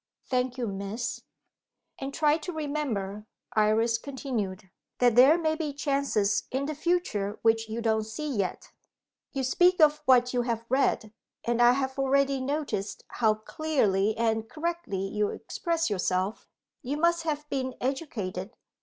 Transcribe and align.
"Thank 0.25 0.57
you, 0.57 0.65
Miss." 0.67 1.21
"And 1.99 2.11
try 2.11 2.37
to 2.39 2.51
remember," 2.51 3.27
Iris 3.55 3.99
continued, 3.99 4.71
"that 4.97 5.15
there 5.15 5.37
may 5.37 5.53
be 5.53 5.73
chances 5.73 6.45
in 6.49 6.65
the 6.65 6.73
future 6.73 7.37
which 7.43 7.69
you 7.69 7.83
don't 7.83 8.01
see 8.03 8.27
yet. 8.27 8.71
You 9.31 9.43
speak 9.43 9.79
of 9.79 10.01
what 10.05 10.33
you 10.33 10.41
have 10.41 10.65
read, 10.69 11.13
and 11.43 11.61
I 11.61 11.73
have 11.73 11.99
already 11.99 12.39
noticed 12.41 13.03
how 13.09 13.35
clearly 13.35 14.17
and 14.17 14.49
correctly 14.49 15.05
you 15.07 15.27
express 15.29 15.87
yourself. 15.87 16.47
You 16.81 16.97
must 16.97 17.21
have 17.21 17.47
been 17.49 17.75
educated. 17.79 18.55